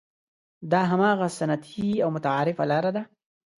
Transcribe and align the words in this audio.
دا 0.71 0.81
هماغه 0.91 1.27
سنتي 1.37 1.89
او 2.03 2.09
متعارفه 2.15 2.63
لاره 2.71 2.89
ده. 2.95 3.03